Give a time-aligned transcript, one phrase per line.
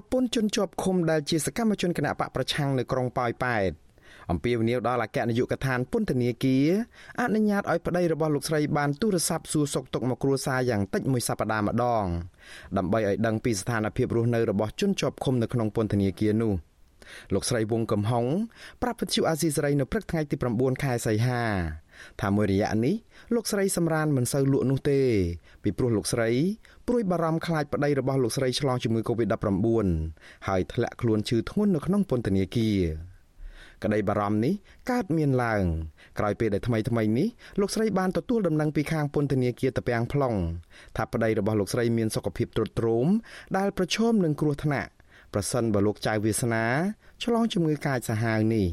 [0.00, 3.70] ប្រពន្ធជនជាប់ឃុំដែលជាសកម្មជនគណៈបកប្រឆាំងនៅក្រុងប៉ោយប៉ែត
[4.30, 6.66] អំពាវនាវដល់អគ្គនាយកដ្ឋានពន្ធនាគារ
[7.20, 12.04] អនុញ្ញាតឲ្យប្តីរបស់លោកស្រីបានទូរស័ព្ទសួរសុខទុក្ខមកគ្រួសារយ៉ាងតិចមួយសប្តាហ៍ម្ដង
[12.76, 16.52] ដើម្បីឲ្យដឹងពីស្ថានភាពរស់នៅរបស់ជនជាប់ឃុំនៅក្នុងពន្ធនាគារនោះ
[17.34, 18.26] លោកស្រីវងកំហុង
[18.82, 21.42] ប្រាប់វិទ្យុអាស៊ីសេរីនៅព្រឹកថ្ងៃទី9ខែសីហា
[22.20, 22.94] ថាមួយរយៈនេះ
[23.34, 25.00] លោកស្រីសម្រានមិនសូវលក់នោះទេ
[25.62, 26.30] ពីព្រោះលោកស្រី
[26.88, 29.88] ព្រួយបារម្ភខ្លាចប្តីរបស់លោកស្រីឆ្លងជំងឺ Covid-19
[30.48, 32.80] ហើយធ្លាក់ខ្លួនឈឺធ្ងន់នៅក្នុងពន្ធនាគារ
[33.84, 34.54] ក្តីបារម្ភនេះ
[34.90, 35.64] កើតមានឡើង
[36.18, 37.28] ក្រោយពេលដែលថ្មីថ្មីនេះ
[37.60, 40.38] លោកស្រីបានទទួលដំណឹងពីខាងពន្ធនាគារតាពាំង plong
[40.96, 43.06] ថាប្តីរបស់លោកស្រីមានសុខភាពទ្រុឌទ្រោម
[43.56, 44.90] ដែលប្រឈមនឹងគ្រោះថ្នាក់
[45.32, 46.64] ប្រសិនបើលោកចៅវាសនា
[47.22, 48.66] ឆ្លងជំងឺកាចសាហាវនេះ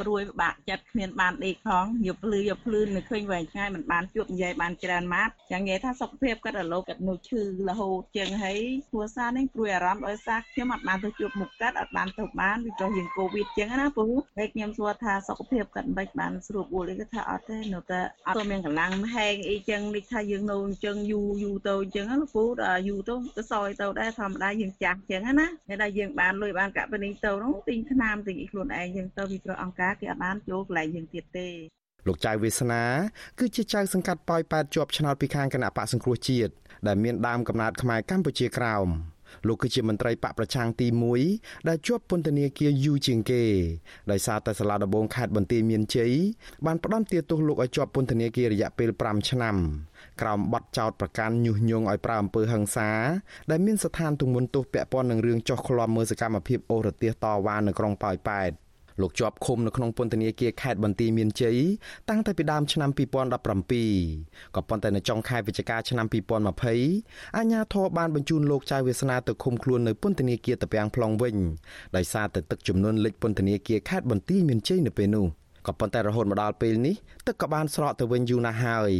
[0.00, 8.58] ព្រួយពិបាកចិត្តគ្មានបានដេកផងយប់ភ្លឺយប់ភ្លឺនៅឃើញវែងឆ្ងាយមិនបានជួបនិយាយបានច្រើនម៉ាត់ចឹងនិយាយថាសុខភាពគាត់រលោគាត់នៅឈឺរហូតជាងហើយ
[8.90, 14.06] គ្រួសារនេះព្រួយអារម្មណ៍ដោយសារខ្ញុំអត់បានទៅជួបមុខគាត់អត់បានទៅបានពីព្រោះយើងកូវីដចឹងណាពូ
[14.38, 31.48] ហើយខ្ញុំសួរថាសុខភាពគាត់មិនបានស្រួលបួលអីគាត់ថាអត់ទេនៅតែអត់មានកម្លាំងហែងអីចឹងនេះថាយើងនៅអញ្ចឹងយូរយូរទៅអញ្ចឹងណាពូដល់យូរទៅទៅសយទៅដែរធម្មតាយើងចាស់ចឹងណាតែដល់យើងបានលុយបានកាក់ពេលនេះទៅនោះទិញថ្នាំទិញអីខ្លួនឯងចឹងទៅពីព្រោះអង្គការគេអត់បានចូលកន្លែងយើងទៀតទេ
[32.06, 32.84] លោកចៅវាសនា
[33.38, 36.52] គឺជាចៅសង្កាត់ប៉ោយប៉ែតជាប់ឆ្នោតពីខាងគណៈបកសង្គ្រោះជាតិ
[36.86, 38.88] ដែលមានដើមកំណើតខ្មែរកម្ពុជាក្រោម
[39.46, 40.86] លោកគឺជាមន្ត្រីបកប្រឆាំងទី
[41.28, 43.44] 1ដែលជាប់ពន្ធនាគារយូរជាងគេ
[44.10, 46.12] ដោយសារតែសាលាដំបងខេត្តបន្ទាយមានជ័យ
[46.66, 49.56] បានផ្តន្ទាទោសលោកឲ្យជាប់ពន្ធនាគាររយៈពេល5ឆ្នាំ
[50.20, 52.90] ក្រោមបទចោទប្រកាន់ញុះញង់ឲ្យប្រើអំពើហិង្សា
[53.50, 58.50] ដែលមានស្ថានទម្ងន់ទោសពាក់ព័ន្ធនឹងរឿងចោះឃ្លាំមើលសកម្មភាពអូររទេសតវ៉ានៅក្រុងប៉ោយប៉ែត
[59.00, 61.58] លោកជាប់ឃុំនៅក្នុងពន្ធនាគារខេត្តបន្ទាយមានជ័យ
[62.08, 66.06] តាំងតែពីដើមឆ្នាំ2017ក៏ប៉ុន្តែនៅចុងខែវិច្ឆិកាឆ្នាំ
[66.70, 71.36] 2020អាជ្ញាធរបានបញ្ជូនលោកចៅវាសនាទៅឃុំខ្លួននៅពន្ធនាគារតាពាំង plong វិញ
[71.96, 75.26] ដោយសារតែទឹកជំនន់លិចពន្ធនាគារខេត្តបន្ទាយមានជ័យនៅពេលនោះ
[75.66, 76.94] ក៏ប៉ុន្តែរហូតមកដល់ពេលនេះ
[77.26, 78.92] ទឹកក៏បានស្រកទៅវិញយូរណាស់ហើយ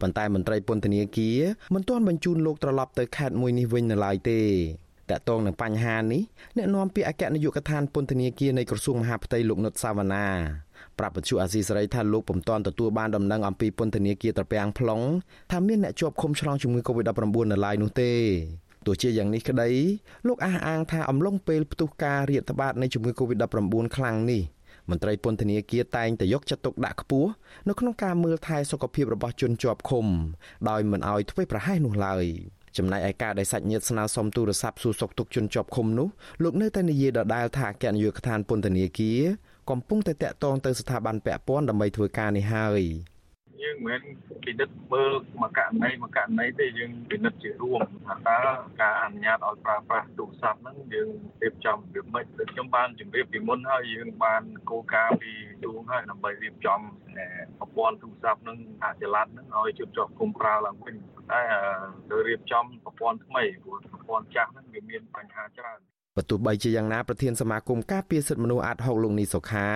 [0.00, 1.38] ប៉ុន្តែមន្ត្រីពន្ធនាគារ
[1.74, 4.40] មិនទាន់បញ្ជូនលោកត្រឡប់ទៅខេត្តមួយនេះវិញនៅឡើយទេ
[5.10, 6.22] តកតងនឹងបញ្ហានេះ
[6.56, 10.26] អ្នកនាំពាក្យអគ្គនាយកដ្ឋានពន្ធនាគារនៃក្រសួងមហាផ្ទៃលោកនុតសាវណ្ណា
[10.98, 15.04] ប្រាប់បញ្ជាអាស៊ីសេរីថាលោកពុំទាន់ទទួលបានដំណឹងអំពីពន្ធនាគារត្រពាំង plong
[15.52, 18.12] ថាមានអ្នកជាប់ឃុំឆ្លងជំងឺ Covid-19 នៅឡើយនោះទេ
[18.86, 19.70] ទោះជាយ៉ាងនេះក្តី
[20.26, 24.42] លោកអះអាងថាអំឡុងពេលផ្ទុះការរាតត្បាតនៃជំងឺ Covid-19 ខ្លាំងនេះ
[24.90, 27.30] មន្ត្រីពន្ធនាគារតែងតែយកចិត្តទុកដាក់ខ្ពស់
[27.68, 30.06] នៅក្នុងការមើលថែសុខភាពរបស់ជនជាប់ឃុំ
[30.68, 32.24] ដោយមិនអោយធ្វេសប្រហែសនោះឡើយ។
[32.78, 36.08] ចំណែកឯការដែលសាច់ញាតិស្នើសុំទូរស័ព្ទសួរសុខទុក្ខជនជាប់ឃុំនោះ
[36.42, 39.20] លោកនៅតែនិយាយដដែលថាអគ្គនាយកដ្ឋានពន្ធនាគារ
[39.70, 42.82] កំពុងតែតាក់ទងទៅស្ថាប័នពាក់ព័ន្ធដើម្បីធ្វើការនេះហើយ
[43.62, 48.38] យើងមិនមែនពិនិត្យមើលមួយករណីមួយករណីទេយើងពិនិត្យជារួមថាតើ
[48.82, 51.10] ការអនុញ្ញាតឲ្យប្រើប្រាស់ទូរស័ព្ទហ្នឹងយើង
[51.42, 55.32] រៀបចំរបៀបម៉េចដូចខ្ញុំបានជម្រាបពីមុនហើយយើងបានគោលការណ៍ពី
[55.64, 56.80] ទូងហើយដើម្បីរៀបចំ
[57.58, 60.94] ប្រព័ន្ធទូរស័ព្ទហ្នឹងអាចល័តហ្នឹងឲ្យជិតជាប់គុំប្រើឡើងវិញ
[61.32, 61.42] តែ
[62.10, 65.80] ទៅរៀបចំប្រព័ន្ធថ្មីព្រោះប្រព័ន្ធចាស់ហ្នឹងវាមានបញ្ហាច្រើន
[66.16, 69.68] បើទោះបីជាយ៉ាងណាប្រធានសមាគមការពារសិទ្ធិមនុស្សអាត6លោកនីសុខា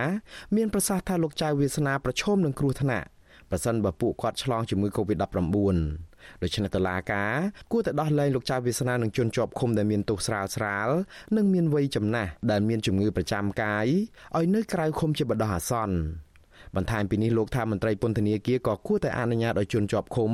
[0.56, 3.08] មានប្រសាសន៍ថាលោកចៅវាសនាប្រឈមនឹងគ្រោះថ្នាក់
[3.50, 5.76] ប្រសិនបើពួកគាត់ឆ្លងជំងឺ Covid-19
[6.42, 7.32] ដូច្នេះតុលាការ
[7.72, 10.88] គួរតែដោះលែងលោកចៅវាសនានឹងជនជាប់ឃុំដែលមានទោសស្រាលស្រាល
[11.36, 13.86] និងមានវ័យចំណាស់ដែលមានជំងឺប្រចាំកាយ
[14.36, 15.96] ឲ្យនៅក្រៅឃុំជាបដោះអាសន្ន
[16.76, 20.30] បន្ថែមពីនេះលោកថាមន្ត្រីពន្ធនាគារក៏គួរតែអនុញ្ញាតឲ្យជនជាប់ឃុំ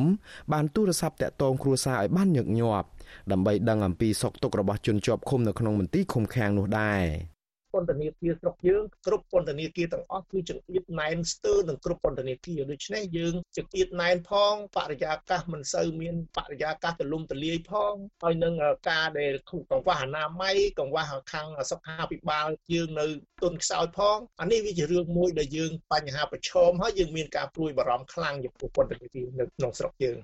[0.53, 2.89] បានទូរស័ព្ទតាក់ទងគ្រួសារឲ្យបានញឹកញាប់
[3.33, 7.34] ដើម្បីដឹងអំពីសុខទុក្ខរបស់ជនជាប់ឃុំនៅក្នុងមន្ទីរឃុំឃាំងនោះដែរ
[7.75, 18.55] ពន្ធនាគារស្រុកយើងគ្រប់ពន្ធនាគារទាំងអស់គឺចង្អៀតណែនស្ទើរនឹងគ្រប់ពន្ធនាគារដូច្នេះយើងចង្អៀតណែនផងបរិយាកាសមិនសូវមានបរិយាកាសទលំទលាយផងហើយនឹង
[18.91, 23.07] ការដែលកង្វះអនាម័យកង្វះខាងសុខាភិបាលយើងនៅ
[23.43, 30.19] ទុនខ្សោយផងអានេះវាជារឿងមួយដែលយើងបញ្ហាប្រឈមហើយយើងមានការព្រួយបារម្ភខ្លាំងចំពោះពន្ធនាគារនៅក្នុងស្រុកយើង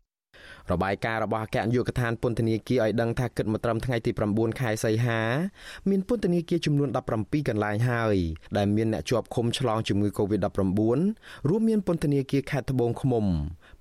[0.73, 5.21] របាយការណ៍របស់អគ្គនាយកដ្ឋានពន្ធនាគារឲ្យដឹងថាគិតមកត្រឹមថ្ងៃទី9ខែសីហា
[5.91, 6.89] មានពន្ធនាគារចំនួន
[7.19, 8.16] 17កន្លែងហើយ
[8.57, 13.25] ដែលមានអ្នកជាប់ឃុំឆ្លងជំងឺ Covid-19 រួមមានពន្ធនាគារខេត្តត្បូងឃ្មុំ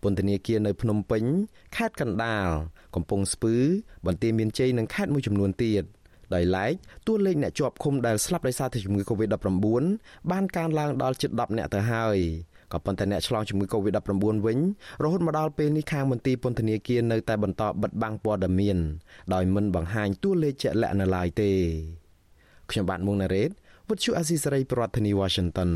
[0.03, 1.23] ពន្ធនាគារនៅភ្នំពេញ
[1.75, 2.47] ខេត្តកណ្ដាល
[2.95, 3.55] កំពង់ស្ពឺ
[4.05, 5.83] បន្ទាយមានជ័យនិងខេត្តមួយចំនួនទៀត
[6.35, 6.73] ដោយឡែក
[7.07, 9.47] តួលេខអ្នកជាប់ឃុំដែលស្លាប់ដោយសារតែជំងឺ Covid-19
[10.31, 12.17] បានកើនឡើងដល់ជិត10អ្នកទៅហើយ
[12.73, 14.11] ក៏ប៉ុន្តែអ្នកឆ្លងជំងឺ Covid-19
[14.45, 14.57] វិញ
[15.03, 18.77] រហូតមកដល់ពេលនេះខាងមន្ទីរពន្ធនាគារនៅតែបន្តបិទបាំងព័ត៌មាន
[19.33, 21.51] ដោយមិនបង្ហាញតួលេខជាក់លាក់នៅឡើយទេ
[22.69, 23.51] ខ្ញុំបាទមុងណារ៉េត
[23.87, 25.69] With you Azizi Saray ប្រធានាធិបតី Washington